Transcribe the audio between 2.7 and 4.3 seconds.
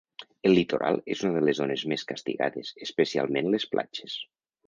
especialment les platges.